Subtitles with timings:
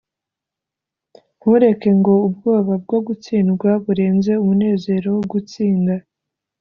[1.37, 5.93] "ntureke ngo ubwoba bwo gutsindwa burenze umunezero wo gutsinda."